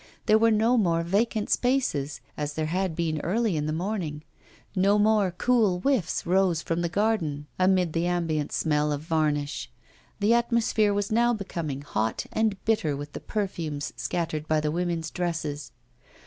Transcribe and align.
There 0.25 0.39
were 0.39 0.49
no 0.49 0.79
more 0.79 1.03
vacant 1.03 1.51
spaces, 1.51 2.21
as 2.35 2.53
there 2.55 2.65
had 2.65 2.95
been 2.95 3.21
early 3.21 3.55
in 3.55 3.67
the 3.67 3.71
morning; 3.71 4.23
no 4.75 4.97
more 4.97 5.29
cool 5.29 5.79
whiffs 5.81 6.25
rose 6.25 6.59
from 6.63 6.81
the 6.81 6.89
garden 6.89 7.45
amid 7.59 7.93
the 7.93 8.07
ambient 8.07 8.51
smell 8.51 8.91
of 8.91 9.01
varnish; 9.03 9.69
the 10.19 10.33
atmosphere 10.33 10.91
was 10.91 11.11
now 11.11 11.33
becoming 11.35 11.83
hot 11.83 12.25
and 12.33 12.57
bitter 12.65 12.97
with 12.97 13.13
the 13.13 13.19
perfumes 13.19 13.93
scattered 13.95 14.47
by 14.47 14.59
the 14.59 14.71
women's 14.71 15.11
dresses. 15.11 15.71